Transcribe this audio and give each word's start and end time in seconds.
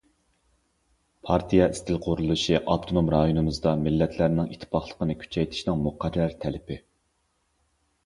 پارتىيەنىڭ 1.29 1.75
ئىستىل 1.77 1.99
قۇرۇلۇشى 2.07 2.57
ئاپتونوم 2.61 3.13
رايونىمىزدا 3.17 3.77
مىللەتلەرنىڭ 3.85 4.51
ئىتتىپاقلىقىنى 4.53 5.21
كۈچەيتىشنىڭ 5.23 5.83
مۇقەررەر 5.89 6.39
تەلىپى. 6.45 6.83